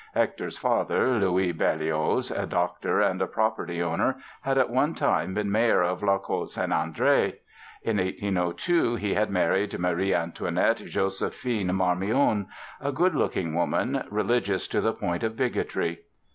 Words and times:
Hector's 0.15 0.57
father, 0.57 1.19
Louis 1.19 1.51
Berlioz, 1.51 2.31
a 2.31 2.47
doctor 2.47 3.01
and 3.01 3.21
a 3.21 3.27
property 3.27 3.83
owner, 3.83 4.15
had 4.41 4.57
at 4.57 4.71
one 4.71 4.95
time 4.95 5.35
been 5.35 5.51
mayor 5.51 5.83
of 5.83 6.01
La 6.01 6.17
Côte 6.17 6.49
Saint 6.49 6.71
André. 6.71 7.35
In 7.83 7.97
1802 7.97 8.95
he 8.95 9.13
had 9.13 9.29
married 9.29 9.77
Marie 9.77 10.15
Antoinette 10.15 10.79
Joséphine 10.79 11.69
Marmion, 11.75 12.47
a 12.79 12.91
good 12.91 13.13
looking 13.13 13.53
woman, 13.53 14.03
religious 14.09 14.67
to 14.69 14.81
the 14.81 14.91
point 14.93 15.21
of 15.21 15.37
bigotry. 15.37 15.99